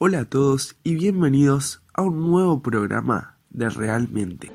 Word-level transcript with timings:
Hola 0.00 0.20
a 0.20 0.24
todos 0.26 0.76
y 0.84 0.94
bienvenidos 0.94 1.82
a 1.92 2.02
un 2.02 2.30
nuevo 2.30 2.62
programa 2.62 3.36
de 3.50 3.68
Realmente. 3.68 4.52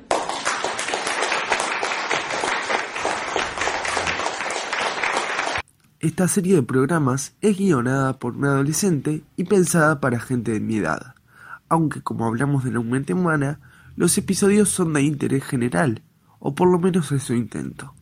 Esta 6.00 6.30
serie 6.30 6.56
de 6.56 6.64
programas 6.64 7.36
es 7.42 7.58
guionada 7.58 8.20
por 8.20 8.38
un 8.38 8.46
adolescente 8.46 9.24
y 9.36 9.44
pensada 9.44 10.00
para 10.00 10.22
gente 10.22 10.54
de 10.54 10.62
mi 10.62 10.78
edad, 10.78 11.14
aunque 11.68 12.02
como 12.02 12.26
hablamos 12.26 12.64
de 12.64 12.72
la 12.72 12.80
mente 12.80 13.14
humana, 13.14 13.60
los 13.98 14.18
episodios 14.18 14.70
son 14.70 14.94
de 14.94 15.02
interés 15.02 15.44
general, 15.44 16.04
o 16.40 16.56
por 16.56 16.72
lo 16.72 16.80
menos 16.80 17.12
eso 17.12 17.34
intento. 17.34 17.94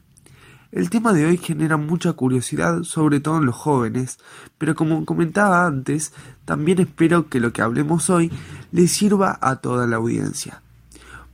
El 0.72 0.90
tema 0.90 1.12
de 1.12 1.26
hoy 1.26 1.36
genera 1.36 1.76
mucha 1.76 2.14
curiosidad, 2.14 2.84
sobre 2.84 3.20
todo 3.20 3.40
en 3.40 3.46
los 3.46 3.56
jóvenes, 3.56 4.20
pero 4.58 4.74
como 4.74 5.06
comentaba 5.06 5.66
antes, 5.68 6.14
también 6.46 6.80
espero 6.80 7.28
que 7.28 7.42
lo 7.42 7.52
que 7.52 7.62
hablemos 7.62 8.10
hoy 8.10 8.32
le 8.72 8.88
sirva 8.88 9.38
a 9.42 9.58
toda 9.58 9.86
la 9.86 9.98
audiencia. 9.98 10.62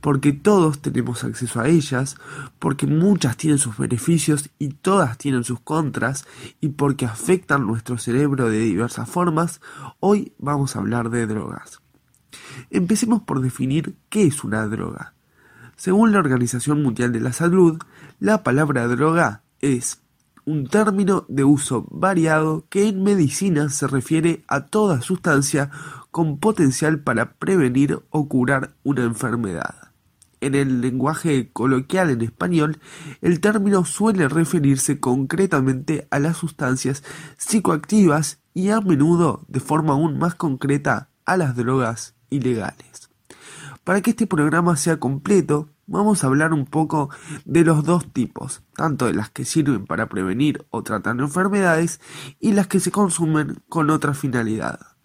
Porque 0.00 0.32
todos 0.32 0.80
tenemos 0.80 1.22
acceso 1.22 1.60
a 1.60 1.68
ellas, 1.68 2.16
porque 2.58 2.88
muchas 2.88 3.36
tienen 3.36 3.60
sus 3.60 3.78
beneficios 3.78 4.50
y 4.58 4.70
todas 4.70 5.16
tienen 5.18 5.44
sus 5.44 5.60
contras, 5.60 6.26
y 6.60 6.70
porque 6.70 7.06
afectan 7.06 7.64
nuestro 7.64 7.96
cerebro 7.96 8.50
de 8.50 8.58
diversas 8.58 9.08
formas, 9.08 9.60
hoy 10.00 10.32
vamos 10.38 10.74
a 10.74 10.80
hablar 10.80 11.10
de 11.10 11.28
drogas. 11.28 11.80
Empecemos 12.70 13.22
por 13.22 13.40
definir 13.40 13.94
qué 14.08 14.26
es 14.26 14.42
una 14.42 14.66
droga. 14.66 15.14
Según 15.78 16.10
la 16.10 16.18
Organización 16.18 16.82
Mundial 16.82 17.12
de 17.12 17.20
la 17.20 17.32
Salud, 17.32 17.78
la 18.18 18.42
palabra 18.42 18.88
droga 18.88 19.44
es 19.60 20.02
un 20.44 20.66
término 20.66 21.24
de 21.28 21.44
uso 21.44 21.86
variado 21.92 22.66
que 22.68 22.88
en 22.88 23.04
medicina 23.04 23.68
se 23.68 23.86
refiere 23.86 24.42
a 24.48 24.66
toda 24.66 25.02
sustancia 25.02 25.70
con 26.10 26.38
potencial 26.38 26.98
para 26.98 27.34
prevenir 27.34 28.02
o 28.10 28.28
curar 28.28 28.74
una 28.82 29.04
enfermedad. 29.04 29.92
En 30.40 30.56
el 30.56 30.80
lenguaje 30.80 31.52
coloquial 31.52 32.10
en 32.10 32.22
español, 32.22 32.80
el 33.20 33.38
término 33.38 33.84
suele 33.84 34.28
referirse 34.28 34.98
concretamente 34.98 36.08
a 36.10 36.18
las 36.18 36.38
sustancias 36.38 37.04
psicoactivas 37.36 38.40
y 38.52 38.70
a 38.70 38.80
menudo, 38.80 39.44
de 39.46 39.60
forma 39.60 39.92
aún 39.92 40.18
más 40.18 40.34
concreta, 40.34 41.10
a 41.24 41.36
las 41.36 41.54
drogas 41.54 42.16
ilegales. 42.30 43.07
Para 43.88 44.02
que 44.02 44.10
este 44.10 44.26
programa 44.26 44.76
sea 44.76 45.00
completo, 45.00 45.70
vamos 45.86 46.22
a 46.22 46.26
hablar 46.26 46.52
un 46.52 46.66
poco 46.66 47.08
de 47.46 47.64
los 47.64 47.84
dos 47.84 48.12
tipos, 48.12 48.62
tanto 48.74 49.06
de 49.06 49.14
las 49.14 49.30
que 49.30 49.46
sirven 49.46 49.86
para 49.86 50.10
prevenir 50.10 50.66
o 50.68 50.82
tratar 50.82 51.18
enfermedades 51.18 51.98
y 52.38 52.52
las 52.52 52.66
que 52.66 52.80
se 52.80 52.90
consumen 52.90 53.62
con 53.70 53.88
otra 53.88 54.12
finalidad. 54.12 54.97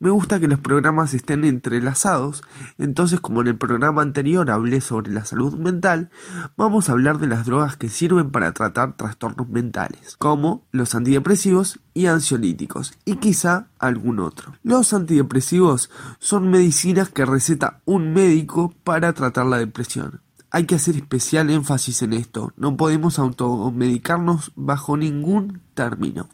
Me 0.00 0.10
gusta 0.10 0.38
que 0.38 0.46
los 0.46 0.60
programas 0.60 1.12
estén 1.12 1.44
entrelazados, 1.44 2.44
entonces 2.78 3.18
como 3.18 3.40
en 3.40 3.48
el 3.48 3.58
programa 3.58 4.00
anterior 4.00 4.48
hablé 4.48 4.80
sobre 4.80 5.10
la 5.10 5.24
salud 5.24 5.54
mental, 5.54 6.10
vamos 6.56 6.88
a 6.88 6.92
hablar 6.92 7.18
de 7.18 7.26
las 7.26 7.46
drogas 7.46 7.76
que 7.76 7.88
sirven 7.88 8.30
para 8.30 8.52
tratar 8.52 8.96
trastornos 8.96 9.48
mentales, 9.48 10.14
como 10.16 10.62
los 10.70 10.94
antidepresivos 10.94 11.80
y 11.94 12.06
ansiolíticos, 12.06 12.94
y 13.04 13.16
quizá 13.16 13.66
algún 13.80 14.20
otro. 14.20 14.54
Los 14.62 14.92
antidepresivos 14.92 15.90
son 16.20 16.48
medicinas 16.48 17.08
que 17.08 17.26
receta 17.26 17.80
un 17.84 18.12
médico 18.12 18.72
para 18.84 19.12
tratar 19.14 19.46
la 19.46 19.58
depresión. 19.58 20.20
Hay 20.52 20.66
que 20.66 20.76
hacer 20.76 20.94
especial 20.94 21.50
énfasis 21.50 22.02
en 22.02 22.12
esto, 22.12 22.52
no 22.56 22.76
podemos 22.76 23.18
automedicarnos 23.18 24.52
bajo 24.54 24.96
ningún 24.96 25.60
término. 25.74 26.28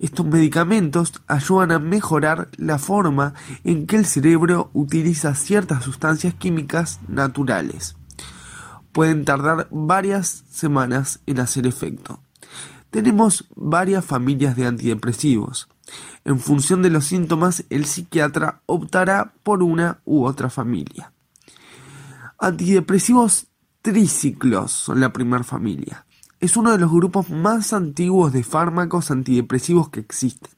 Estos 0.00 0.24
medicamentos 0.24 1.12
ayudan 1.26 1.72
a 1.72 1.78
mejorar 1.78 2.48
la 2.56 2.78
forma 2.78 3.34
en 3.64 3.86
que 3.86 3.96
el 3.96 4.06
cerebro 4.06 4.70
utiliza 4.72 5.34
ciertas 5.34 5.84
sustancias 5.84 6.32
químicas 6.32 7.00
naturales. 7.06 7.96
Pueden 8.92 9.26
tardar 9.26 9.68
varias 9.70 10.44
semanas 10.50 11.20
en 11.26 11.38
hacer 11.38 11.66
efecto. 11.66 12.22
Tenemos 12.88 13.46
varias 13.54 14.02
familias 14.02 14.56
de 14.56 14.66
antidepresivos. 14.66 15.68
En 16.24 16.40
función 16.40 16.80
de 16.80 16.88
los 16.88 17.04
síntomas, 17.04 17.64
el 17.68 17.84
psiquiatra 17.84 18.62
optará 18.64 19.34
por 19.42 19.62
una 19.62 20.00
u 20.06 20.24
otra 20.24 20.48
familia. 20.48 21.12
Antidepresivos 22.38 23.48
triciclos 23.82 24.72
son 24.72 25.00
la 25.00 25.12
primera 25.12 25.44
familia 25.44 26.06
es 26.40 26.56
uno 26.56 26.72
de 26.72 26.78
los 26.78 26.90
grupos 26.90 27.28
más 27.28 27.74
antiguos 27.74 28.32
de 28.32 28.42
fármacos 28.42 29.10
antidepresivos 29.10 29.90
que 29.90 30.00
existen. 30.00 30.50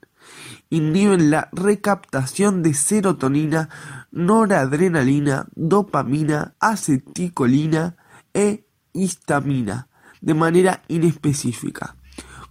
Inhiben 0.71 1.31
la 1.31 1.49
recaptación 1.53 2.63
de 2.63 2.73
serotonina, 2.73 3.69
noradrenalina, 4.13 5.49
dopamina, 5.55 6.55
aceticolina 6.61 7.97
e 8.33 8.65
histamina 8.93 9.89
de 10.21 10.35
manera 10.35 10.83
inespecífica, 10.87 11.97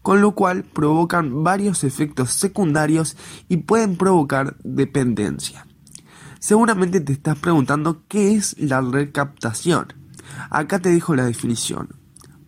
con 0.01 0.19
lo 0.19 0.35
cual 0.35 0.63
provocan 0.63 1.43
varios 1.43 1.85
efectos 1.85 2.31
secundarios 2.31 3.15
y 3.47 3.57
pueden 3.57 3.95
provocar 3.95 4.57
dependencia. 4.63 5.65
Seguramente 6.39 6.99
te 6.99 7.13
estás 7.13 7.39
preguntando 7.39 8.03
qué 8.09 8.35
es 8.35 8.59
la 8.59 8.81
recaptación. 8.81 9.93
Acá 10.49 10.79
te 10.79 10.89
dejo 10.89 11.15
la 11.15 11.25
definición 11.25 12.00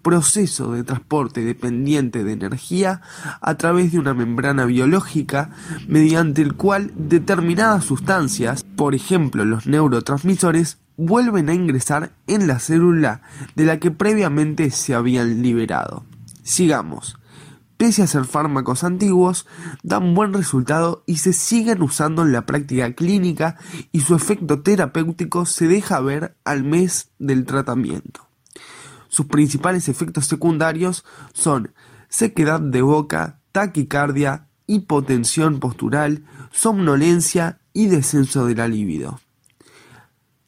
proceso 0.04 0.74
de 0.74 0.84
transporte 0.84 1.44
dependiente 1.44 2.24
de 2.24 2.34
energía 2.34 3.02
a 3.42 3.56
través 3.56 3.92
de 3.92 4.00
una 4.00 4.14
membrana 4.14 4.66
biológica 4.66 5.50
mediante 5.88 6.44
el 6.44 6.54
cual 6.54 6.92
determinadas 6.96 7.86
sustancias, 7.86 8.64
por 8.64 8.94
ejemplo 8.94 9.46
los 9.46 9.66
neurotransmisores, 9.66 10.78
vuelven 10.98 11.50
a 11.50 11.56
ingresar 11.56 12.12
en 12.28 12.48
la 12.48 12.60
célula 12.60 13.22
de 13.56 13.66
la 13.66 13.80
que 13.80 13.90
previamente 13.90 14.70
se 14.70 14.94
habían 14.94 15.42
liberado. 15.42 16.06
Sigamos. 16.44 17.18
Pese 17.78 18.04
a 18.04 18.08
ser 18.08 18.26
fármacos 18.26 18.84
antiguos, 18.84 19.48
dan 19.82 20.14
buen 20.14 20.32
resultado 20.34 21.04
y 21.08 21.18
se 21.18 21.34
siguen 21.34 21.82
usando 21.82 22.22
en 22.22 22.32
la 22.32 22.46
práctica 22.46 22.94
clínica 22.94 23.58
y 23.92 24.02
su 24.02 24.16
efecto 24.16 24.62
terapéutico 24.62 25.46
se 25.46 25.68
deja 25.68 26.00
ver 26.00 26.36
al 26.46 26.64
mes 26.64 27.10
del 27.18 27.46
tratamiento. 27.46 28.33
Sus 29.14 29.28
principales 29.28 29.90
efectos 29.90 30.26
secundarios 30.26 31.06
son 31.34 31.72
sequedad 32.10 32.60
de 32.60 32.82
boca, 32.82 33.42
taquicardia, 33.52 34.48
hipotensión 34.66 35.60
postural, 35.60 36.24
somnolencia 36.52 37.60
y 37.74 37.90
descenso 37.90 38.48
de 38.48 38.56
la 38.56 38.68
libido. 38.68 39.20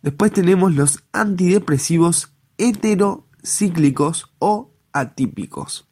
Después 0.02 0.32
tenemos 0.32 0.74
los 0.74 1.04
antidepresivos 1.14 2.34
heterocíclicos 2.58 4.34
o 4.40 4.72
atípicos. 4.94 5.88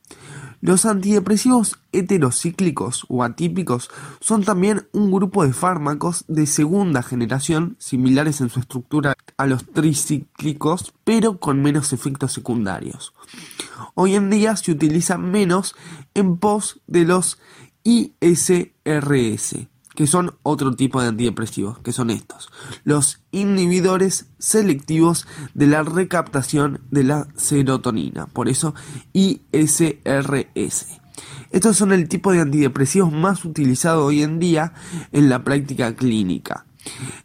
Los 0.64 0.86
antidepresivos 0.86 1.78
heterocíclicos 1.92 3.06
o 3.10 3.22
atípicos 3.26 3.92
son 4.22 4.46
también 4.46 4.88
un 4.94 5.12
grupo 5.12 5.46
de 5.46 5.52
fármacos 5.52 6.24
de 6.30 6.46
segunda 6.46 7.04
generación, 7.04 7.76
similares 7.80 8.40
en 8.40 8.50
su 8.50 8.62
estructura 8.62 9.14
a 9.36 9.46
los 9.46 9.66
tricíclicos, 9.66 10.94
pero 11.04 11.38
con 11.38 11.62
menos 11.62 11.92
efectos 11.92 12.32
secundarios. 12.32 13.14
Hoy 13.94 14.16
en 14.16 14.30
día 14.30 14.56
se 14.56 14.72
utiliza 14.72 15.18
menos 15.18 15.76
en 16.14 16.38
pos 16.38 16.80
de 16.88 17.04
los 17.04 17.40
ISRS, 17.84 19.68
que 19.96 20.08
son 20.08 20.36
otro 20.44 20.76
tipo 20.76 21.02
de 21.02 21.10
antidepresivos, 21.10 21.80
que 21.80 21.92
son 21.92 22.10
estos, 22.10 22.50
los 22.84 23.22
inhibidores 23.32 24.28
selectivos 24.40 25.28
de 25.54 25.68
la 25.68 25.84
recaptación 25.84 26.82
de 26.92 27.04
la 27.04 27.28
serotonina, 27.36 28.28
por 28.28 28.50
eso 28.50 28.74
ISRS. 29.14 31.00
Estos 31.52 31.78
son 31.78 31.92
el 31.92 32.10
tipo 32.10 32.32
de 32.32 32.42
antidepresivos 32.42 33.12
más 33.12 33.46
utilizado 33.46 34.06
hoy 34.06 34.24
en 34.24 34.40
día 34.40 34.74
en 35.12 35.30
la 35.30 35.44
práctica 35.44 35.96
clínica, 35.96 36.66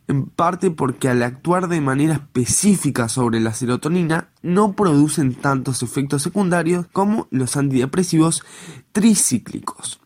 en 0.06 0.26
parte 0.26 0.70
porque 0.70 1.09
al 1.09 1.23
actuar 1.23 1.69
de 1.69 1.81
manera 1.81 2.15
específica 2.15 3.09
sobre 3.09 3.41
la 3.41 3.55
serotonina 3.55 4.29
no 4.43 4.75
producen 4.75 5.35
tantos 5.35 5.82
efectos 5.82 6.23
secundarios 6.23 6.87
como 6.93 7.26
los 7.31 7.56
antidepresivos 7.56 8.44
tricíclicos. 8.93 10.00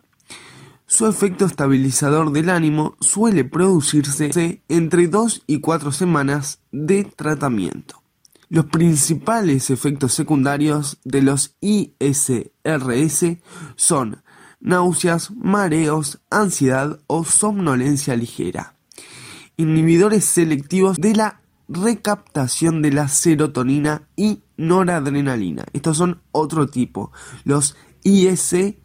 Su 0.93 1.07
efecto 1.07 1.47
estabilizador 1.47 2.33
del 2.33 2.51
ánimo 2.51 2.97
suele 3.01 3.47
producirse 3.47 4.63
entre 4.69 5.09
2 5.09 5.45
y 5.47 5.61
4 5.61 5.91
semanas 5.91 6.61
de 6.71 7.05
tratamiento. 7.05 8.03
Los 8.51 8.67
principales 8.67 9.71
efectos 9.71 10.13
secundarios 10.13 10.99
de 11.03 11.23
los 11.23 11.57
ISRS 11.63 13.39
son 13.75 14.23
náuseas, 14.61 15.31
mareos, 15.31 16.21
ansiedad 16.29 17.01
o 17.07 17.25
somnolencia 17.25 18.15
ligera. 18.15 18.75
Inhibidores 19.57 20.27
selectivos 20.27 20.99
de 20.99 21.15
la 21.15 21.41
recaptación 21.69 22.83
de 22.83 22.93
la 22.93 23.09
serotonina 23.09 24.11
y 24.15 24.43
noradrenalina. 24.59 25.65
Estos 25.73 25.97
son 25.97 26.21
otro 26.33 26.67
tipo, 26.67 27.13
los 27.45 27.77
ISRN 28.05 28.77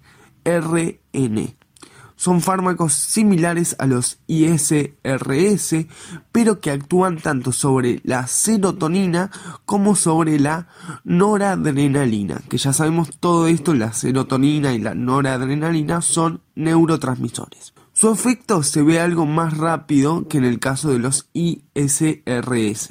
son 2.17 2.41
fármacos 2.41 2.93
similares 2.93 3.75
a 3.79 3.85
los 3.85 4.19
ISRS, 4.27 5.85
pero 6.33 6.59
que 6.59 6.71
actúan 6.71 7.17
tanto 7.17 7.53
sobre 7.53 8.01
la 8.03 8.27
serotonina 8.27 9.31
como 9.65 9.95
sobre 9.95 10.39
la 10.39 10.67
noradrenalina, 11.05 12.41
que 12.49 12.57
ya 12.57 12.73
sabemos 12.73 13.17
todo 13.19 13.47
esto, 13.47 13.73
la 13.73 13.93
serotonina 13.93 14.73
y 14.73 14.79
la 14.79 14.95
noradrenalina 14.95 16.01
son 16.01 16.41
neurotransmisores. 16.55 17.73
Su 17.93 18.11
efecto 18.11 18.61
se 18.61 18.81
ve 18.81 18.99
algo 18.99 19.25
más 19.25 19.57
rápido 19.57 20.27
que 20.27 20.37
en 20.37 20.45
el 20.45 20.59
caso 20.59 20.89
de 20.89 20.99
los 20.99 21.29
ISRS. 21.33 22.89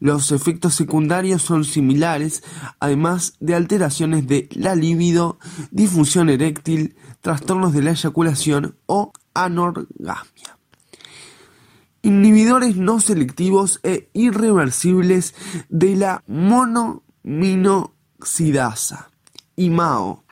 Los 0.00 0.32
efectos 0.32 0.74
secundarios 0.74 1.42
son 1.42 1.64
similares, 1.64 2.42
además 2.80 3.34
de 3.40 3.54
alteraciones 3.54 4.26
de 4.26 4.48
la 4.52 4.74
libido, 4.74 5.38
disfunción 5.70 6.28
eréctil, 6.28 6.96
trastornos 7.20 7.72
de 7.72 7.82
la 7.82 7.92
eyaculación 7.92 8.76
o 8.86 9.12
anorgasmia. 9.34 10.58
Inhibidores 12.02 12.74
no 12.76 13.00
selectivos 13.00 13.80
e 13.82 14.10
irreversibles 14.12 15.34
de 15.68 15.96
la 15.96 16.22
monominoxidasa, 16.26 19.10
IMAO 19.56 20.25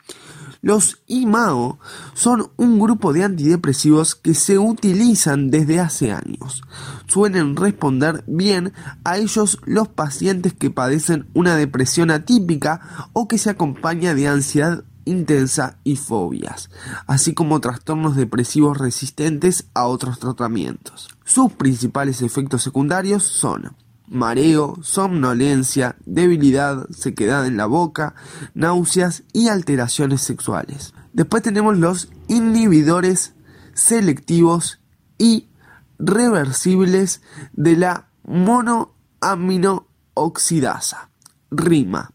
los 0.65 1.03
IMAO 1.05 1.77
son 2.15 2.49
un 2.57 2.79
grupo 2.79 3.13
de 3.13 3.23
antidepresivos 3.23 4.15
que 4.15 4.33
se 4.33 4.57
utilizan 4.57 5.51
desde 5.51 5.79
hace 5.79 6.11
años. 6.11 6.63
Suelen 7.05 7.55
responder 7.55 8.23
bien 8.25 8.73
a 9.03 9.19
ellos 9.19 9.59
los 9.65 9.89
pacientes 9.89 10.55
que 10.55 10.71
padecen 10.71 11.27
una 11.35 11.55
depresión 11.55 12.09
atípica 12.09 13.09
o 13.13 13.27
que 13.27 13.37
se 13.37 13.51
acompaña 13.51 14.15
de 14.15 14.27
ansiedad 14.27 14.83
intensa 15.05 15.77
y 15.83 15.97
fobias, 15.97 16.71
así 17.05 17.35
como 17.35 17.61
trastornos 17.61 18.15
depresivos 18.15 18.79
resistentes 18.79 19.65
a 19.75 19.85
otros 19.85 20.17
tratamientos. 20.17 21.09
Sus 21.25 21.53
principales 21.53 22.23
efectos 22.23 22.63
secundarios 22.63 23.21
son 23.21 23.75
mareo, 24.07 24.77
somnolencia, 24.81 25.97
debilidad, 26.05 26.87
sequedad 26.89 27.45
en 27.45 27.57
la 27.57 27.65
boca, 27.65 28.15
náuseas 28.53 29.23
y 29.33 29.49
alteraciones 29.49 30.21
sexuales. 30.21 30.93
Después 31.13 31.43
tenemos 31.43 31.77
los 31.77 32.09
inhibidores 32.27 33.33
selectivos 33.73 34.79
y 35.17 35.49
reversibles 35.97 37.21
de 37.53 37.77
la 37.77 38.09
monoaminooxidasa, 38.23 41.09
RIMA. 41.51 42.11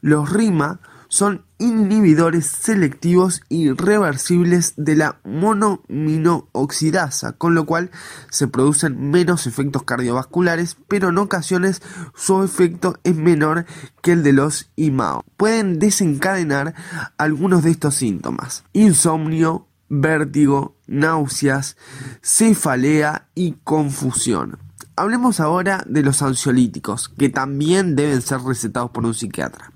Los 0.00 0.30
RIMA 0.30 0.80
son 1.14 1.44
inhibidores 1.58 2.46
selectivos 2.46 3.42
y 3.48 3.70
reversibles 3.70 4.74
de 4.76 4.96
la 4.96 5.20
monominooxidasa, 5.22 7.34
con 7.34 7.54
lo 7.54 7.66
cual 7.66 7.92
se 8.30 8.48
producen 8.48 9.12
menos 9.12 9.46
efectos 9.46 9.84
cardiovasculares, 9.84 10.76
pero 10.88 11.10
en 11.10 11.18
ocasiones 11.18 11.82
su 12.16 12.42
efecto 12.42 12.98
es 13.04 13.14
menor 13.14 13.64
que 14.02 14.10
el 14.10 14.24
de 14.24 14.32
los 14.32 14.72
IMAO. 14.74 15.24
Pueden 15.36 15.78
desencadenar 15.78 16.74
algunos 17.16 17.62
de 17.62 17.70
estos 17.70 17.94
síntomas: 17.94 18.64
insomnio, 18.72 19.68
vértigo, 19.88 20.74
náuseas, 20.88 21.76
cefalea 22.22 23.28
y 23.36 23.52
confusión. 23.62 24.58
Hablemos 24.96 25.38
ahora 25.38 25.84
de 25.86 26.02
los 26.02 26.22
ansiolíticos, 26.22 27.08
que 27.08 27.28
también 27.28 27.94
deben 27.94 28.20
ser 28.20 28.40
recetados 28.40 28.90
por 28.90 29.06
un 29.06 29.14
psiquiatra. 29.14 29.73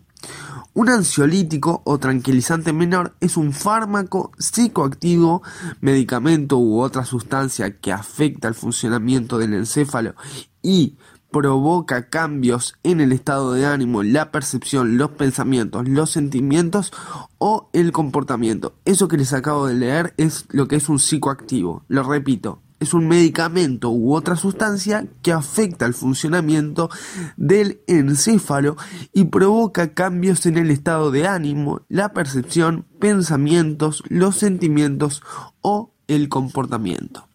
Un 0.78 0.90
ansiolítico 0.90 1.82
o 1.84 1.98
tranquilizante 1.98 2.72
menor 2.72 3.16
es 3.18 3.36
un 3.36 3.52
fármaco 3.52 4.30
psicoactivo, 4.38 5.42
medicamento 5.80 6.56
u 6.56 6.80
otra 6.80 7.04
sustancia 7.04 7.80
que 7.80 7.90
afecta 7.90 8.46
el 8.46 8.54
funcionamiento 8.54 9.38
del 9.38 9.54
encéfalo 9.54 10.14
y 10.62 10.96
provoca 11.32 12.08
cambios 12.08 12.76
en 12.84 13.00
el 13.00 13.10
estado 13.10 13.54
de 13.54 13.66
ánimo, 13.66 14.04
la 14.04 14.30
percepción, 14.30 14.98
los 14.98 15.10
pensamientos, 15.10 15.88
los 15.88 16.12
sentimientos 16.12 16.92
o 17.38 17.70
el 17.72 17.90
comportamiento. 17.90 18.74
Eso 18.84 19.08
que 19.08 19.16
les 19.16 19.32
acabo 19.32 19.66
de 19.66 19.74
leer 19.74 20.14
es 20.16 20.44
lo 20.50 20.68
que 20.68 20.76
es 20.76 20.88
un 20.88 21.00
psicoactivo. 21.00 21.82
Lo 21.88 22.04
repito, 22.04 22.62
es 22.80 22.94
un 22.94 23.08
medicamento 23.08 23.90
u 23.90 24.14
otra 24.14 24.36
sustancia 24.36 25.06
que 25.22 25.32
afecta 25.32 25.86
el 25.86 25.94
funcionamiento 25.94 26.90
del 27.36 27.80
encéfalo 27.86 28.76
y 29.12 29.24
provoca 29.24 29.94
cambios 29.94 30.46
en 30.46 30.58
el 30.58 30.70
estado 30.70 31.10
de 31.10 31.26
ánimo, 31.26 31.82
la 31.88 32.12
percepción, 32.12 32.86
pensamientos, 32.98 34.02
los 34.08 34.36
sentimientos 34.36 35.22
o 35.60 35.92
el 36.06 36.28
comportamiento 36.28 37.27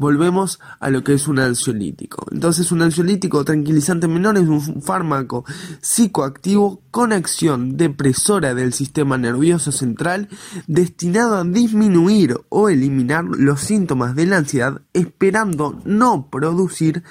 volvemos 0.00 0.60
a 0.80 0.88
lo 0.88 1.04
que 1.04 1.12
es 1.12 1.28
un 1.28 1.38
ansiolítico. 1.38 2.24
Entonces 2.32 2.72
un 2.72 2.80
ansiolítico 2.80 3.44
tranquilizante 3.44 4.08
menor 4.08 4.38
es 4.38 4.48
un 4.48 4.80
fármaco 4.80 5.44
psicoactivo 5.82 6.80
con 6.90 7.12
acción 7.12 7.76
depresora 7.76 8.54
del 8.54 8.72
sistema 8.72 9.18
nervioso 9.18 9.72
central 9.72 10.30
destinado 10.66 11.36
a 11.36 11.44
disminuir 11.44 12.40
o 12.48 12.70
eliminar 12.70 13.24
los 13.24 13.60
síntomas 13.60 14.16
de 14.16 14.24
la 14.24 14.38
ansiedad 14.38 14.80
esperando 14.94 15.78
no 15.84 16.30
producir 16.30 17.02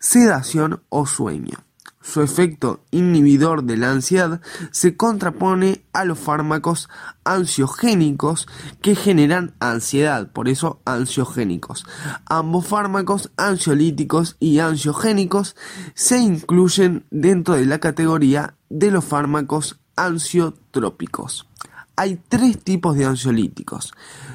sedación 0.00 0.82
o 0.88 1.06
sueño. 1.06 1.58
Su 2.06 2.22
efecto 2.22 2.84
inhibidor 2.92 3.64
de 3.64 3.76
la 3.76 3.90
ansiedad 3.90 4.40
se 4.70 4.96
contrapone 4.96 5.84
a 5.92 6.04
los 6.04 6.20
fármacos 6.20 6.88
ansiogénicos 7.24 8.46
que 8.80 8.94
generan 8.94 9.54
ansiedad, 9.58 10.30
por 10.30 10.48
eso 10.48 10.80
ansiogénicos. 10.84 11.84
Ambos 12.26 12.68
fármacos 12.68 13.32
ansiolíticos 13.36 14.36
y 14.38 14.60
ansiogénicos 14.60 15.56
se 15.94 16.18
incluyen 16.18 17.06
dentro 17.10 17.54
de 17.54 17.66
la 17.66 17.80
categoría 17.80 18.54
de 18.68 18.92
los 18.92 19.04
fármacos 19.04 19.80
ansiotrópicos. 19.96 21.48
Hay 21.96 22.20
tres 22.28 22.62
tipos 22.62 22.94
de 22.94 23.06
ansiolíticos, 23.06 23.94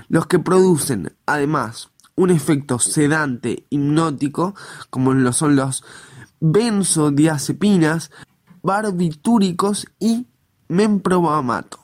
los 0.09 0.27
que 0.27 0.39
producen 0.39 1.13
además 1.25 1.89
un 2.15 2.31
efecto 2.31 2.79
sedante 2.79 3.65
hipnótico, 3.69 4.55
como 4.89 5.13
lo 5.13 5.31
son 5.31 5.55
los 5.55 5.85
benzodiazepinas, 6.41 8.11
barbitúricos 8.61 9.87
y 9.99 10.27
memprobamato. 10.67 11.79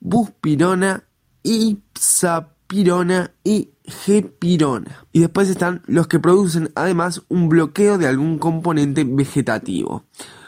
buspirona, 0.00 1.04
ipsapirona 2.72 3.32
y 3.44 3.70
G-pirona. 3.84 5.06
Y 5.12 5.20
después 5.20 5.48
están 5.48 5.82
los 5.86 6.06
que 6.06 6.18
producen 6.18 6.70
además 6.74 7.22
un 7.28 7.48
bloqueo 7.48 7.98
de 7.98 8.06
algún 8.06 8.38
componente 8.38 9.04
vegetativo, 9.04 10.04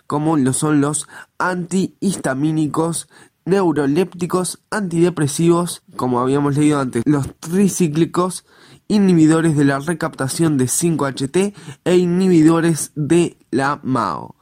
como 0.07 0.37
lo 0.37 0.53
son 0.53 0.81
los 0.81 1.07
antihistamínicos, 1.39 3.09
neurolépticos, 3.45 4.61
antidepresivos, 4.71 5.83
como 5.97 6.21
habíamos 6.21 6.57
leído 6.57 6.81
antes, 6.81 7.03
los 7.07 7.35
tricíclicos, 7.39 8.47
inhibidores 8.89 9.57
de 9.57 9.65
la 9.65 9.79
recaptación 9.79 10.57
de 10.57 10.65
5-HT 10.65 11.55
e 11.85 11.97
inhibidores 11.97 12.93
de 12.95 13.37
la 13.51 13.81
MAO 13.83 14.37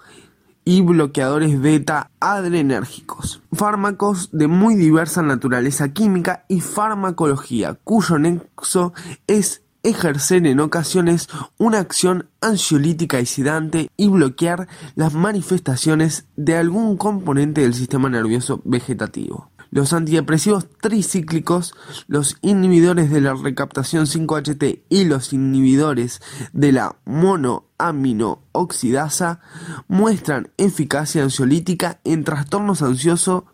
y 0.64 0.80
bloqueadores 0.80 1.60
beta 1.60 2.10
adrenérgicos. 2.20 3.42
Fármacos 3.52 4.30
de 4.32 4.48
muy 4.48 4.74
diversa 4.74 5.22
naturaleza 5.22 5.92
química 5.92 6.44
y 6.48 6.60
farmacología, 6.60 7.78
cuyo 7.84 8.18
nexo 8.18 8.92
es 9.26 9.62
ejercer 9.82 10.46
en 10.46 10.60
ocasiones 10.60 11.28
una 11.58 11.80
acción 11.80 12.28
ansiolítica 12.40 13.20
y 13.20 13.26
sedante 13.26 13.90
y 13.96 14.08
bloquear 14.08 14.68
las 14.94 15.14
manifestaciones 15.14 16.26
de 16.36 16.56
algún 16.56 16.96
componente 16.96 17.62
del 17.62 17.74
sistema 17.74 18.08
nervioso 18.08 18.60
vegetativo. 18.64 19.50
Los 19.72 19.92
antidepresivos 19.94 20.68
tricíclicos, 20.82 21.74
los 22.06 22.36
inhibidores 22.42 23.10
de 23.10 23.22
la 23.22 23.32
recaptación 23.32 24.04
5-HT 24.04 24.82
y 24.90 25.06
los 25.06 25.32
inhibidores 25.32 26.20
de 26.52 26.72
la 26.72 26.96
monoaminooxidasa 27.06 29.40
muestran 29.88 30.50
eficacia 30.58 31.22
ansiolítica 31.22 32.00
en 32.04 32.22
trastornos 32.22 32.82
ansiosos 32.82 33.44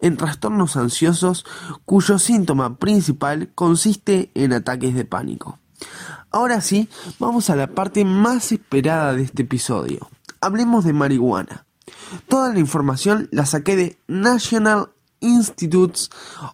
en 0.00 0.16
trastornos 0.16 0.76
ansiosos 0.76 1.46
cuyo 1.84 2.18
síntoma 2.18 2.78
principal 2.78 3.52
consiste 3.54 4.32
en 4.34 4.52
ataques 4.52 4.96
de 4.96 5.04
pánico. 5.04 5.60
Ahora 6.32 6.60
sí, 6.60 6.88
vamos 7.20 7.50
a 7.50 7.56
la 7.56 7.68
parte 7.68 8.04
más 8.04 8.50
esperada 8.50 9.14
de 9.14 9.22
este 9.22 9.42
episodio. 9.42 10.08
Hablemos 10.40 10.84
de 10.84 10.92
marihuana. 10.92 11.66
Toda 12.26 12.52
la 12.52 12.58
información 12.58 13.28
la 13.30 13.46
saqué 13.46 13.76
de 13.76 14.00
National 14.08 14.88
Institutes 15.22 16.10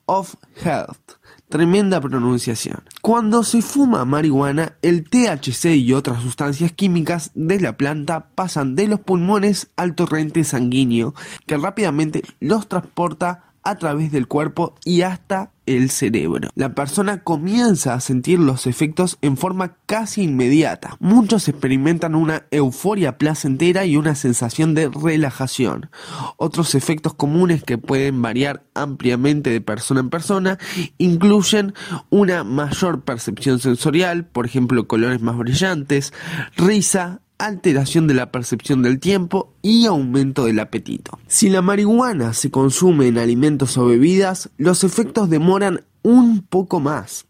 of 0.07 0.35
Health, 0.63 1.19
Tremenda 1.49 1.99
pronunciación. 1.99 2.83
Cuando 3.01 3.43
se 3.43 3.63
fuma 3.63 4.05
marihuana, 4.05 4.77
el 4.83 5.09
THC 5.09 5.77
y 5.77 5.95
otras 5.95 6.23
sustancias 6.23 6.73
químicas 6.73 7.31
de 7.35 7.59
la 7.59 7.79
planta 7.79 8.29
pasan 8.35 8.75
de 8.75 8.87
los 8.87 9.01
pulmones 9.01 9.71
al 9.77 9.95
torrente 9.95 10.45
sanguíneo, 10.45 11.15
que 11.47 11.57
rápidamente 11.57 12.23
los 12.39 12.69
transporta 12.69 13.55
a 13.63 13.77
través 13.77 14.13
del 14.13 14.29
cuerpo 14.29 14.75
y 14.85 15.03
hasta 15.03 15.53
el 15.77 15.91
cerebro. 15.91 16.51
La 16.55 16.75
persona 16.75 17.23
comienza 17.23 17.95
a 17.95 18.01
sentir 18.01 18.39
los 18.39 18.67
efectos 18.67 19.19
en 19.21 19.37
forma 19.37 19.77
casi 19.87 20.23
inmediata. 20.23 20.97
Muchos 21.01 21.49
experimentan 21.49 22.15
una 22.15 22.47
euforia 22.51 23.19
placentera 23.19 23.85
y 23.85 23.97
una 23.97 24.15
sensación 24.15 24.75
de 24.75 24.89
relajación. 24.89 25.91
Otros 26.37 26.75
efectos 26.75 27.15
comunes 27.15 27.63
que 27.63 27.79
pueden 27.79 28.21
variar 28.23 28.65
ampliamente 28.75 29.51
de 29.51 29.61
persona 29.61 30.01
en 30.01 30.11
persona 30.11 30.59
incluyen 30.99 31.75
una 32.11 32.45
mayor 32.45 33.03
percepción 33.03 33.59
sensorial, 33.59 34.25
por 34.25 34.47
ejemplo 34.47 34.87
colores 34.87 35.21
más 35.21 35.37
brillantes, 35.37 36.13
risa, 36.57 37.21
alteración 37.39 38.07
de 38.07 38.15
la 38.15 38.31
percepción 38.31 38.83
del 38.83 39.01
tiempo 39.01 39.55
y 39.63 39.87
aumento 39.87 40.45
del 40.45 40.59
apetito. 40.61 41.19
Si 41.27 41.49
la 41.49 41.63
marihuana 41.63 42.35
se 42.35 42.51
consume 42.51 43.07
en 43.07 43.19
alimentos 43.19 43.79
o 43.79 43.87
bebidas, 43.87 44.51
los 44.59 44.85
efectos 44.85 45.31
demoran 45.31 45.85
un 46.03 46.43
poco 46.43 46.81
más. 46.81 47.27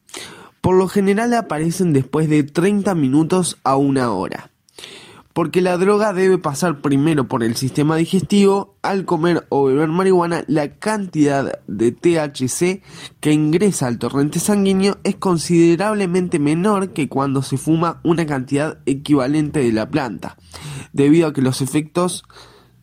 Por 0.60 0.76
lo 0.76 0.88
general 0.88 1.34
aparecen 1.34 1.92
después 1.92 2.28
de 2.28 2.42
30 2.42 2.94
minutos 2.94 3.58
a 3.64 3.76
una 3.76 4.10
hora 4.12 4.50
porque 5.38 5.60
la 5.60 5.76
droga 5.76 6.12
debe 6.12 6.36
pasar 6.36 6.80
primero 6.80 7.28
por 7.28 7.44
el 7.44 7.54
sistema 7.54 7.94
digestivo. 7.94 8.74
Al 8.82 9.04
comer 9.04 9.46
o 9.50 9.66
beber 9.66 9.86
marihuana, 9.86 10.42
la 10.48 10.80
cantidad 10.80 11.60
de 11.68 11.92
THC 11.92 12.82
que 13.20 13.32
ingresa 13.32 13.86
al 13.86 14.00
torrente 14.00 14.40
sanguíneo 14.40 14.98
es 15.04 15.14
considerablemente 15.14 16.40
menor 16.40 16.92
que 16.92 17.08
cuando 17.08 17.42
se 17.42 17.56
fuma 17.56 18.00
una 18.02 18.26
cantidad 18.26 18.78
equivalente 18.84 19.60
de 19.60 19.70
la 19.70 19.88
planta, 19.88 20.36
debido 20.92 21.28
a 21.28 21.32
que 21.32 21.40
los 21.40 21.62
efectos 21.62 22.24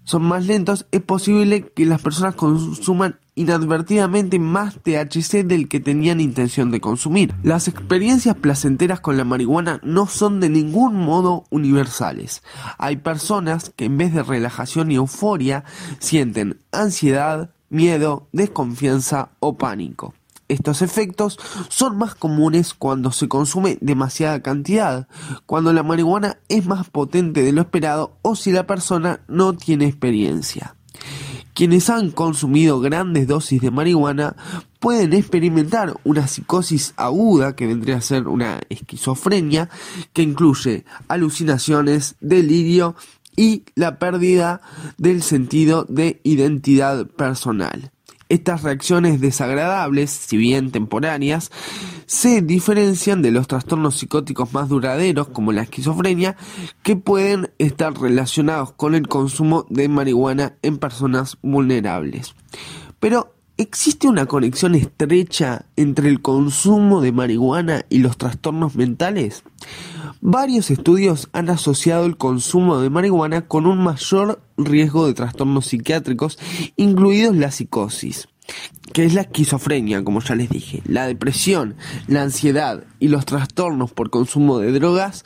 son 0.06 0.24
más 0.24 0.46
lentos, 0.46 0.86
es 0.94 1.02
posible 1.02 1.74
que 1.76 1.86
las 1.86 2.02
personas 2.02 2.36
consuman 2.36 3.20
inadvertidamente 3.36 4.40
más 4.40 4.80
THC 4.82 5.44
del 5.46 5.68
que 5.68 5.80
tenían 5.80 6.22
intención 6.22 6.72
de 6.72 6.82
consumir. 6.82 7.36
Las 7.44 7.68
experiencias 7.68 8.36
placenteras 8.36 9.02
con 9.02 9.18
la 9.18 9.26
marihuana 9.26 9.80
no 9.84 10.08
son 10.08 10.40
de 10.40 10.50
ningún 10.50 10.96
modo 10.96 11.46
universales. 11.50 12.42
Hay 12.78 12.98
personas 12.98 13.72
que 13.76 13.86
en 13.86 13.98
vez 13.98 14.14
de 14.14 14.24
relajación 14.24 14.92
y 14.92 14.96
euforia 14.96 15.66
sienten 16.00 16.62
ansiedad, 16.72 17.52
miedo, 17.70 18.30
desconfianza 18.32 19.30
o 19.40 19.58
pánico. 19.58 20.14
Estos 20.48 20.84
efectos 20.84 21.40
son 21.70 21.98
más 21.98 22.14
comunes 22.14 22.76
cuando 22.76 23.12
se 23.12 23.28
consume 23.28 23.80
demasiada 23.82 24.44
cantidad, 24.44 25.08
cuando 25.48 25.74
la 25.74 25.82
marihuana 25.82 26.38
es 26.50 26.68
más 26.68 26.88
potente 26.90 27.42
de 27.42 27.52
lo 27.52 27.62
esperado 27.62 28.18
o 28.22 28.36
si 28.36 28.52
la 28.52 28.68
persona 28.68 29.22
no 29.28 29.54
tiene 29.54 29.88
experiencia. 29.88 30.76
Quienes 31.56 31.90
han 31.90 32.12
consumido 32.12 32.82
grandes 32.82 33.28
dosis 33.28 33.62
de 33.62 33.72
marihuana 33.72 34.36
pueden 34.82 35.14
experimentar 35.14 35.98
una 36.04 36.28
psicosis 36.28 36.94
aguda 36.98 37.56
que 37.56 37.66
vendría 37.66 37.96
a 37.96 38.02
ser 38.02 38.28
una 38.28 38.60
esquizofrenia 38.68 39.70
que 40.12 40.22
incluye 40.22 40.84
alucinaciones, 41.08 42.16
delirio 42.20 42.96
y 43.38 43.64
la 43.76 44.00
pérdida 44.00 44.60
del 44.98 45.24
sentido 45.24 45.86
de 45.88 46.20
identidad 46.24 47.08
personal. 47.08 47.90
Estas 48.28 48.64
reacciones 48.64 49.22
desagradables, 49.22 50.10
si 50.10 50.38
bien 50.38 50.72
temporáneas, 50.72 51.52
se 52.08 52.42
diferencian 52.42 53.22
de 53.22 53.32
los 53.32 53.48
trastornos 53.48 53.98
psicóticos 53.98 54.54
más 54.54 54.70
duraderos 54.70 55.28
como 55.28 55.52
la 55.52 55.64
esquizofrenia, 55.64 56.36
que 56.84 56.96
pueden 56.96 57.52
estar 57.60 57.94
relacionados 58.00 58.72
con 58.72 58.96
el 58.96 59.08
consumo 59.08 59.66
de 59.70 59.90
marihuana 59.90 60.56
en 60.62 60.78
personas 60.78 61.38
vulnerables. 61.42 62.36
Pero, 63.00 63.34
¿existe 63.58 64.08
una 64.08 64.26
conexión 64.26 64.74
estrecha 64.74 65.66
entre 65.76 66.10
el 66.10 66.22
consumo 66.22 67.02
de 67.02 67.12
marihuana 67.12 67.86
y 67.90 68.00
los 68.00 68.18
trastornos 68.18 68.76
mentales? 68.76 69.44
Varios 70.28 70.72
estudios 70.72 71.30
han 71.34 71.52
asociado 71.52 72.08
el 72.08 72.18
consumo 72.18 72.80
de 72.80 72.90
marihuana 72.90 73.48
con 73.48 73.68
un 73.68 73.84
mayor 73.84 74.42
riesgo 74.58 75.06
de 75.06 75.14
trastornos 75.14 75.68
psiquiátricos, 75.68 76.40
incluidos 76.78 77.36
la 77.36 77.52
psicosis, 77.52 78.28
que 78.92 79.06
es 79.06 79.14
la 79.14 79.22
esquizofrenia, 79.22 80.04
como 80.04 80.22
ya 80.22 80.34
les 80.34 80.50
dije. 80.50 80.82
La 80.88 81.06
depresión, 81.06 81.76
la 82.08 82.24
ansiedad 82.24 82.86
y 83.00 83.10
los 83.10 83.26
trastornos 83.26 83.92
por 83.92 84.10
consumo 84.10 84.58
de 84.58 84.72
drogas 84.72 85.26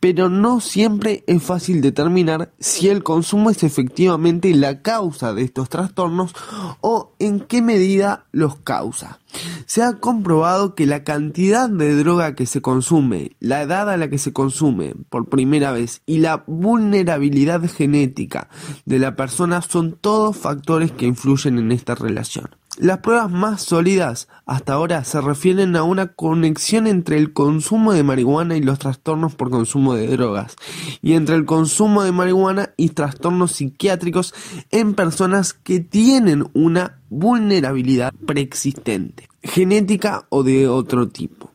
pero 0.00 0.28
no 0.28 0.60
siempre 0.60 1.24
es 1.26 1.42
fácil 1.42 1.80
determinar 1.80 2.52
si 2.58 2.88
el 2.88 3.02
consumo 3.02 3.50
es 3.50 3.62
efectivamente 3.64 4.54
la 4.54 4.82
causa 4.82 5.34
de 5.34 5.42
estos 5.42 5.68
trastornos 5.68 6.34
o 6.80 7.12
en 7.18 7.40
qué 7.40 7.62
medida 7.62 8.26
los 8.32 8.56
causa. 8.56 9.18
Se 9.66 9.82
ha 9.82 9.94
comprobado 9.94 10.74
que 10.74 10.86
la 10.86 11.04
cantidad 11.04 11.68
de 11.68 11.94
droga 11.96 12.34
que 12.34 12.46
se 12.46 12.62
consume, 12.62 13.36
la 13.40 13.62
edad 13.62 13.90
a 13.90 13.96
la 13.96 14.08
que 14.08 14.18
se 14.18 14.32
consume 14.32 14.94
por 15.10 15.28
primera 15.28 15.72
vez 15.72 16.02
y 16.06 16.18
la 16.18 16.44
vulnerabilidad 16.46 17.62
genética 17.68 18.48
de 18.86 18.98
la 18.98 19.16
persona 19.16 19.60
son 19.62 19.98
todos 20.00 20.36
factores 20.36 20.92
que 20.92 21.06
influyen 21.06 21.58
en 21.58 21.72
esta 21.72 21.94
relación. 21.94 22.50
Las 22.78 22.98
pruebas 22.98 23.28
más 23.28 23.62
sólidas 23.62 24.28
hasta 24.46 24.74
ahora 24.74 25.02
se 25.02 25.20
refieren 25.20 25.74
a 25.74 25.82
una 25.82 26.12
conexión 26.12 26.86
entre 26.86 27.18
el 27.18 27.32
consumo 27.32 27.92
de 27.92 28.04
marihuana 28.04 28.56
y 28.56 28.62
los 28.62 28.78
trastornos 28.78 29.34
por 29.34 29.50
consumo 29.50 29.94
de 29.94 30.06
drogas, 30.06 30.54
y 31.02 31.14
entre 31.14 31.34
el 31.34 31.44
consumo 31.44 32.04
de 32.04 32.12
marihuana 32.12 32.70
y 32.76 32.90
trastornos 32.90 33.50
psiquiátricos 33.50 34.32
en 34.70 34.94
personas 34.94 35.54
que 35.54 35.80
tienen 35.80 36.48
una 36.54 37.00
vulnerabilidad 37.10 38.12
preexistente, 38.26 39.28
genética 39.42 40.26
o 40.28 40.44
de 40.44 40.68
otro 40.68 41.08
tipo. 41.08 41.47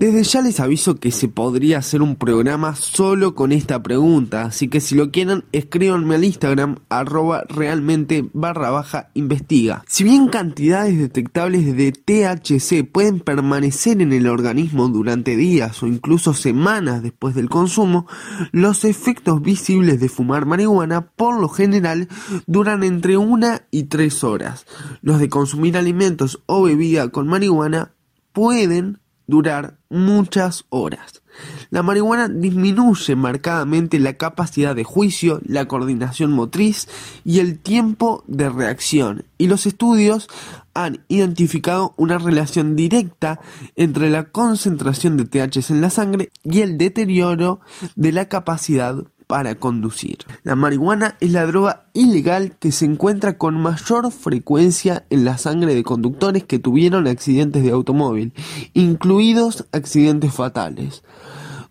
Desde 0.00 0.22
ya 0.22 0.40
les 0.40 0.60
aviso 0.60 0.94
que 0.94 1.10
se 1.10 1.28
podría 1.28 1.76
hacer 1.76 2.00
un 2.00 2.16
programa 2.16 2.74
solo 2.74 3.34
con 3.34 3.52
esta 3.52 3.82
pregunta, 3.82 4.44
así 4.44 4.68
que 4.68 4.80
si 4.80 4.94
lo 4.94 5.10
quieren 5.10 5.44
escríbanme 5.52 6.14
al 6.14 6.24
Instagram 6.24 6.76
arroba 6.88 7.44
realmente 7.50 8.26
barra 8.32 8.70
baja 8.70 9.10
investiga. 9.12 9.84
Si 9.86 10.02
bien 10.02 10.28
cantidades 10.28 10.98
detectables 10.98 11.76
de 11.76 11.92
THC 11.92 12.90
pueden 12.90 13.20
permanecer 13.20 14.00
en 14.00 14.14
el 14.14 14.26
organismo 14.26 14.88
durante 14.88 15.36
días 15.36 15.82
o 15.82 15.86
incluso 15.86 16.32
semanas 16.32 17.02
después 17.02 17.34
del 17.34 17.50
consumo, 17.50 18.06
los 18.52 18.86
efectos 18.86 19.42
visibles 19.42 20.00
de 20.00 20.08
fumar 20.08 20.46
marihuana 20.46 21.10
por 21.10 21.38
lo 21.38 21.50
general 21.50 22.08
duran 22.46 22.84
entre 22.84 23.18
una 23.18 23.66
y 23.70 23.82
tres 23.82 24.24
horas. 24.24 24.64
Los 25.02 25.18
de 25.18 25.28
consumir 25.28 25.76
alimentos 25.76 26.40
o 26.46 26.62
bebida 26.62 27.10
con 27.10 27.28
marihuana 27.28 27.92
pueden 28.32 28.98
durar 29.30 29.78
muchas 29.88 30.66
horas. 30.68 31.22
La 31.70 31.82
marihuana 31.82 32.28
disminuye 32.28 33.16
marcadamente 33.16 33.98
la 33.98 34.14
capacidad 34.14 34.74
de 34.74 34.84
juicio, 34.84 35.40
la 35.46 35.66
coordinación 35.66 36.32
motriz 36.32 36.88
y 37.24 37.38
el 37.38 37.58
tiempo 37.58 38.24
de 38.26 38.50
reacción, 38.50 39.24
y 39.38 39.46
los 39.46 39.64
estudios 39.66 40.28
han 40.74 41.04
identificado 41.08 41.94
una 41.96 42.18
relación 42.18 42.76
directa 42.76 43.40
entre 43.76 44.10
la 44.10 44.24
concentración 44.24 45.16
de 45.16 45.24
THC 45.24 45.70
en 45.70 45.80
la 45.80 45.90
sangre 45.90 46.30
y 46.42 46.60
el 46.60 46.76
deterioro 46.76 47.60
de 47.96 48.12
la 48.12 48.28
capacidad 48.28 49.04
para 49.30 49.54
conducir. 49.54 50.18
La 50.42 50.56
marihuana 50.56 51.14
es 51.20 51.30
la 51.30 51.46
droga 51.46 51.84
ilegal 51.92 52.56
que 52.58 52.72
se 52.72 52.84
encuentra 52.84 53.38
con 53.38 53.54
mayor 53.54 54.10
frecuencia 54.10 55.04
en 55.08 55.24
la 55.24 55.38
sangre 55.38 55.72
de 55.72 55.84
conductores 55.84 56.42
que 56.42 56.58
tuvieron 56.58 57.06
accidentes 57.06 57.62
de 57.62 57.70
automóvil, 57.70 58.32
incluidos 58.74 59.66
accidentes 59.70 60.34
fatales. 60.34 61.04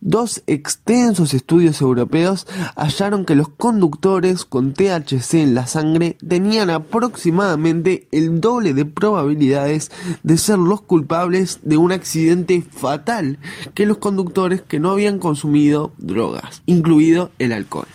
Dos 0.01 0.43
extensos 0.47 1.33
estudios 1.33 1.81
europeos 1.81 2.47
hallaron 2.77 3.25
que 3.25 3.35
los 3.35 3.49
conductores 3.49 4.45
con 4.45 4.73
THC 4.73 5.33
en 5.35 5.55
la 5.55 5.67
sangre 5.67 6.17
tenían 6.25 6.69
aproximadamente 6.69 8.07
el 8.13 8.39
doble 8.39 8.73
de 8.73 8.85
probabilidades 8.85 9.91
de 10.23 10.37
ser 10.37 10.57
los 10.57 10.81
culpables 10.81 11.59
de 11.63 11.75
un 11.75 11.91
accidente 11.91 12.61
fatal 12.61 13.39
que 13.73 13.85
los 13.85 13.97
conductores 13.97 14.61
que 14.61 14.79
no 14.79 14.91
habían 14.91 15.19
consumido 15.19 15.91
drogas, 15.97 16.63
incluido 16.65 17.31
el 17.37 17.51
alcohol. 17.51 17.87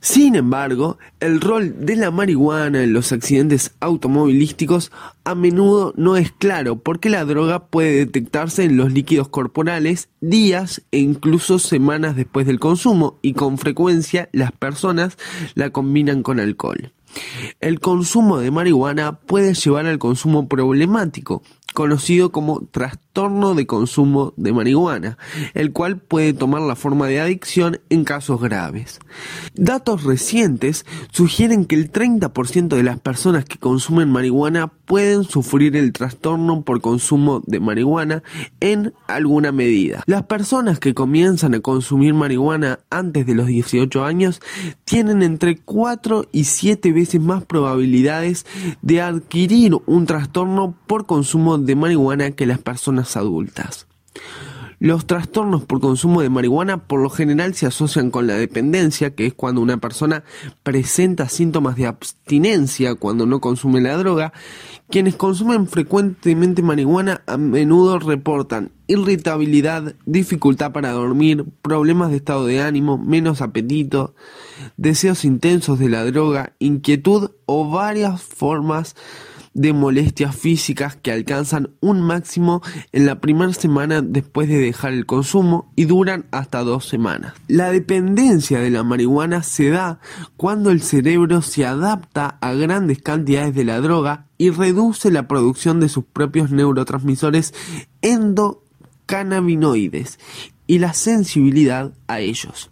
Sin 0.00 0.36
embargo, 0.36 0.96
el 1.18 1.40
rol 1.40 1.74
de 1.84 1.96
la 1.96 2.12
marihuana 2.12 2.84
en 2.84 2.92
los 2.92 3.10
accidentes 3.10 3.74
automovilísticos 3.80 4.92
a 5.24 5.34
menudo 5.34 5.92
no 5.96 6.16
es 6.16 6.30
claro 6.30 6.76
porque 6.76 7.10
la 7.10 7.24
droga 7.24 7.66
puede 7.66 7.96
detectarse 7.96 8.62
en 8.62 8.76
los 8.76 8.92
líquidos 8.92 9.28
corporales 9.28 10.08
días 10.20 10.82
e 10.92 10.98
incluso 10.98 11.58
semanas 11.58 12.14
después 12.14 12.46
del 12.46 12.60
consumo 12.60 13.18
y 13.22 13.32
con 13.32 13.58
frecuencia 13.58 14.28
las 14.32 14.52
personas 14.52 15.18
la 15.54 15.70
combinan 15.70 16.22
con 16.22 16.38
alcohol. 16.38 16.92
El 17.60 17.80
consumo 17.80 18.38
de 18.38 18.50
marihuana 18.50 19.18
puede 19.18 19.54
llevar 19.54 19.86
al 19.86 19.98
consumo 19.98 20.48
problemático, 20.48 21.42
conocido 21.74 22.32
como 22.32 22.62
trastorno 22.70 23.54
de 23.54 23.66
consumo 23.66 24.32
de 24.36 24.52
marihuana, 24.52 25.18
el 25.54 25.72
cual 25.72 25.98
puede 25.98 26.32
tomar 26.32 26.62
la 26.62 26.76
forma 26.76 27.06
de 27.06 27.20
adicción 27.20 27.80
en 27.90 28.04
casos 28.04 28.40
graves. 28.40 29.00
Datos 29.54 30.04
recientes 30.04 30.86
sugieren 31.12 31.64
que 31.64 31.76
el 31.76 31.92
30% 31.92 32.68
de 32.68 32.82
las 32.82 32.98
personas 32.98 33.44
que 33.44 33.58
consumen 33.58 34.10
marihuana 34.10 34.72
pueden 34.88 35.22
sufrir 35.22 35.76
el 35.76 35.92
trastorno 35.92 36.62
por 36.62 36.80
consumo 36.80 37.42
de 37.46 37.60
marihuana 37.60 38.22
en 38.60 38.94
alguna 39.06 39.52
medida. 39.52 40.02
Las 40.06 40.24
personas 40.24 40.80
que 40.80 40.94
comienzan 40.94 41.54
a 41.54 41.60
consumir 41.60 42.14
marihuana 42.14 42.80
antes 42.90 43.26
de 43.26 43.34
los 43.34 43.46
18 43.46 44.04
años 44.04 44.40
tienen 44.84 45.22
entre 45.22 45.58
4 45.58 46.26
y 46.32 46.44
7 46.44 46.92
veces 46.92 47.20
más 47.20 47.44
probabilidades 47.44 48.46
de 48.82 49.02
adquirir 49.02 49.76
un 49.86 50.06
trastorno 50.06 50.74
por 50.86 51.06
consumo 51.06 51.58
de 51.58 51.76
marihuana 51.76 52.30
que 52.30 52.46
las 52.46 52.58
personas 52.58 53.16
adultas. 53.16 53.86
Los 54.80 55.06
trastornos 55.06 55.64
por 55.64 55.80
consumo 55.80 56.22
de 56.22 56.30
marihuana 56.30 56.86
por 56.86 57.00
lo 57.00 57.10
general 57.10 57.54
se 57.54 57.66
asocian 57.66 58.12
con 58.12 58.28
la 58.28 58.34
dependencia, 58.34 59.12
que 59.12 59.26
es 59.26 59.34
cuando 59.34 59.60
una 59.60 59.78
persona 59.78 60.22
presenta 60.62 61.28
síntomas 61.28 61.74
de 61.74 61.86
abstinencia 61.86 62.94
cuando 62.94 63.26
no 63.26 63.40
consume 63.40 63.80
la 63.80 63.96
droga. 63.96 64.32
Quienes 64.88 65.16
consumen 65.16 65.66
frecuentemente 65.66 66.62
marihuana 66.62 67.22
a 67.26 67.36
menudo 67.36 67.98
reportan 67.98 68.70
irritabilidad, 68.86 69.96
dificultad 70.06 70.70
para 70.70 70.92
dormir, 70.92 71.44
problemas 71.60 72.10
de 72.10 72.18
estado 72.18 72.46
de 72.46 72.60
ánimo, 72.60 72.98
menos 72.98 73.42
apetito, 73.42 74.14
deseos 74.76 75.24
intensos 75.24 75.80
de 75.80 75.88
la 75.88 76.04
droga, 76.04 76.52
inquietud 76.60 77.32
o 77.46 77.68
varias 77.68 78.22
formas 78.22 78.94
de 79.58 79.72
molestias 79.72 80.36
físicas 80.36 80.96
que 80.96 81.10
alcanzan 81.10 81.70
un 81.80 82.00
máximo 82.00 82.62
en 82.92 83.06
la 83.06 83.20
primera 83.20 83.52
semana 83.52 84.02
después 84.02 84.48
de 84.48 84.58
dejar 84.58 84.92
el 84.92 85.04
consumo 85.04 85.72
y 85.74 85.86
duran 85.86 86.26
hasta 86.30 86.62
dos 86.62 86.86
semanas. 86.86 87.34
La 87.48 87.72
dependencia 87.72 88.60
de 88.60 88.70
la 88.70 88.84
marihuana 88.84 89.42
se 89.42 89.70
da 89.70 89.98
cuando 90.36 90.70
el 90.70 90.80
cerebro 90.80 91.42
se 91.42 91.66
adapta 91.66 92.38
a 92.40 92.52
grandes 92.52 93.02
cantidades 93.02 93.56
de 93.56 93.64
la 93.64 93.80
droga 93.80 94.26
y 94.38 94.50
reduce 94.50 95.10
la 95.10 95.26
producción 95.26 95.80
de 95.80 95.88
sus 95.88 96.04
propios 96.04 96.52
neurotransmisores 96.52 97.52
endocannabinoides 98.00 100.20
y 100.68 100.78
la 100.78 100.92
sensibilidad 100.92 101.92
a 102.06 102.20
ellos. 102.20 102.70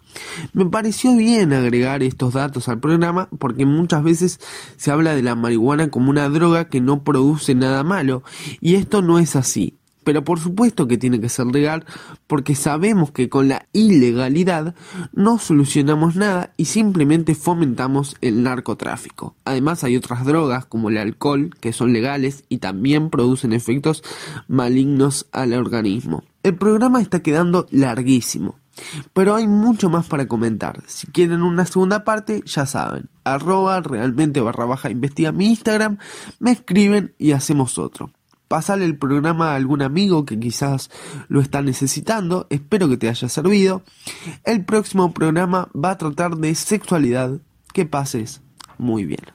Me 0.53 0.65
pareció 0.65 1.13
bien 1.17 1.51
agregar 1.51 2.03
estos 2.03 2.35
datos 2.35 2.69
al 2.69 2.79
programa 2.79 3.27
porque 3.37 3.65
muchas 3.65 4.03
veces 4.03 4.39
se 4.77 4.91
habla 4.91 5.15
de 5.15 5.23
la 5.23 5.35
marihuana 5.35 5.89
como 5.89 6.09
una 6.09 6.29
droga 6.29 6.69
que 6.69 6.79
no 6.79 7.03
produce 7.03 7.55
nada 7.55 7.83
malo 7.83 8.23
y 8.61 8.75
esto 8.75 9.01
no 9.01 9.19
es 9.19 9.35
así. 9.35 9.73
Pero 10.03 10.23
por 10.23 10.39
supuesto 10.39 10.87
que 10.87 10.97
tiene 10.97 11.19
que 11.19 11.27
ser 11.27 11.47
legal 11.47 11.83
porque 12.27 12.55
sabemos 12.55 13.11
que 13.11 13.27
con 13.27 13.49
la 13.49 13.67
ilegalidad 13.73 14.73
no 15.11 15.37
solucionamos 15.37 16.15
nada 16.15 16.53
y 16.55 16.63
simplemente 16.63 17.35
fomentamos 17.35 18.15
el 18.21 18.41
narcotráfico. 18.41 19.35
Además 19.43 19.83
hay 19.83 19.97
otras 19.97 20.23
drogas 20.23 20.65
como 20.65 20.89
el 20.89 20.97
alcohol 20.97 21.53
que 21.59 21.73
son 21.73 21.91
legales 21.91 22.45
y 22.47 22.59
también 22.59 23.09
producen 23.09 23.51
efectos 23.51 24.01
malignos 24.47 25.27
al 25.33 25.51
organismo. 25.51 26.23
El 26.47 26.55
programa 26.55 27.01
está 27.01 27.21
quedando 27.21 27.67
larguísimo, 27.71 28.55
pero 29.11 29.35
hay 29.35 29.49
mucho 29.49 29.89
más 29.89 30.07
para 30.07 30.29
comentar. 30.29 30.81
Si 30.87 31.05
quieren 31.07 31.41
una 31.41 31.65
segunda 31.65 32.05
parte, 32.05 32.41
ya 32.45 32.65
saben, 32.65 33.09
arroba 33.25 33.81
realmente 33.81 34.39
barra 34.39 34.63
baja 34.63 34.89
investiga 34.89 35.33
mi 35.33 35.47
Instagram, 35.47 35.97
me 36.39 36.51
escriben 36.51 37.13
y 37.17 37.33
hacemos 37.33 37.77
otro. 37.77 38.11
Pasale 38.47 38.85
el 38.85 38.97
programa 38.97 39.51
a 39.51 39.55
algún 39.55 39.81
amigo 39.81 40.23
que 40.23 40.39
quizás 40.39 40.89
lo 41.27 41.41
está 41.41 41.61
necesitando, 41.61 42.47
espero 42.49 42.87
que 42.87 42.95
te 42.95 43.09
haya 43.09 43.27
servido. 43.27 43.83
El 44.45 44.63
próximo 44.63 45.13
programa 45.13 45.67
va 45.75 45.91
a 45.91 45.97
tratar 45.97 46.37
de 46.37 46.55
sexualidad. 46.55 47.41
Que 47.73 47.85
pases 47.85 48.41
muy 48.77 49.03
bien. 49.03 49.33